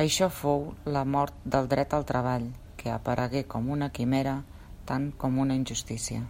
Això 0.00 0.26
fou 0.38 0.66
la 0.96 1.04
mort 1.12 1.38
del 1.54 1.70
dret 1.70 1.96
al 1.98 2.04
treball, 2.10 2.44
que 2.82 2.92
aparegué 2.96 3.44
com 3.54 3.72
una 3.78 3.90
quimera, 4.00 4.38
tant 4.92 5.08
com 5.24 5.42
una 5.46 5.58
injustícia. 5.64 6.22